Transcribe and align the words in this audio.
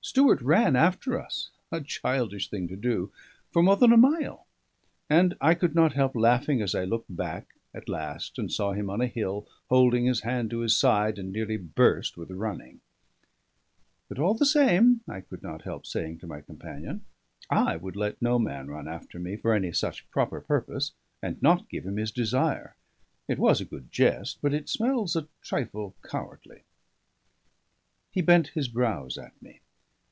Stewart 0.00 0.40
ran 0.40 0.74
after 0.74 1.20
us, 1.20 1.50
a 1.70 1.82
childish 1.82 2.48
thing 2.48 2.66
to 2.68 2.76
do, 2.76 3.12
for 3.52 3.62
more 3.62 3.76
than 3.76 3.92
a 3.92 3.96
mile; 3.98 4.46
and 5.10 5.36
I 5.38 5.54
could 5.54 5.74
not 5.74 5.92
help 5.92 6.16
laughing, 6.16 6.62
as 6.62 6.74
I 6.74 6.84
looked 6.84 7.14
back 7.14 7.48
at 7.74 7.90
last 7.90 8.38
and 8.38 8.50
saw 8.50 8.72
him 8.72 8.88
on 8.88 9.02
a 9.02 9.06
hill, 9.06 9.46
holding 9.68 10.06
his 10.06 10.22
hand 10.22 10.48
to 10.48 10.60
his 10.60 10.74
side, 10.74 11.18
and 11.18 11.30
nearly 11.30 11.58
burst 11.58 12.16
with 12.16 12.30
running. 12.30 12.80
"But 14.08 14.18
all 14.18 14.32
the 14.32 14.46
same," 14.46 15.02
I 15.06 15.20
could 15.20 15.42
not 15.42 15.62
help 15.62 15.84
saying 15.84 16.20
to 16.20 16.26
my 16.26 16.40
companion, 16.40 17.04
"I 17.50 17.76
would 17.76 17.94
let 17.96 18.22
no 18.22 18.38
man 18.38 18.68
run 18.68 18.88
after 18.88 19.18
me 19.18 19.36
for 19.36 19.52
any 19.52 19.72
such 19.72 20.10
proper 20.10 20.40
purpose, 20.40 20.92
and 21.20 21.42
not 21.42 21.68
give 21.68 21.84
him 21.84 21.98
his 21.98 22.12
desire. 22.12 22.76
It 23.26 23.38
was 23.38 23.60
a 23.60 23.66
good 23.66 23.92
jest, 23.92 24.38
but 24.40 24.54
it 24.54 24.70
smells 24.70 25.16
a 25.16 25.28
trifle 25.42 25.96
cowardly." 26.02 26.62
He 28.10 28.22
bent 28.22 28.48
his 28.56 28.68
brows 28.68 29.18
at 29.18 29.32
me. 29.42 29.60